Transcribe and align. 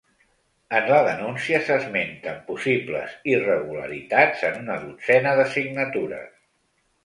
En 0.77 0.87
la 0.91 1.01
denúncia 1.07 1.59
s’esmenten 1.67 2.41
possibles 2.49 3.13
irregularitats 3.35 4.45
en 4.51 4.59
una 4.65 4.81
dotzena 4.89 5.39
de 5.43 5.49
signatures. 5.57 6.29